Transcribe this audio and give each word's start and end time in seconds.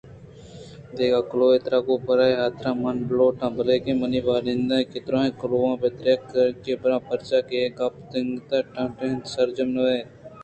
دگہ 0.97 1.21
کلوہے 1.29 1.57
ترا 1.63 1.79
گوں 1.85 1.99
پرے 2.05 2.29
حاترامن 2.39 2.97
لوٹاں 3.17 3.51
بلکیں 3.57 3.97
منی 3.99 4.19
واہگ 4.27 4.47
اِنت 4.51 4.71
کہ 4.91 4.99
دُرٛاہیں 5.05 5.37
کلوہاں 5.39 5.75
پہ 5.81 5.87
یکپارگی 6.07 6.73
بہ 6.75 6.81
براں 6.81 7.01
پرچاکہ 7.07 7.55
اے 7.61 7.67
گپ 7.77 7.93
تنیگتءَ 8.11 8.63
نہ 8.75 8.83
ٹہیتگءُ 8.97 9.29
سرجم 9.33 9.69
نہ 9.75 9.81
انت 9.89 10.37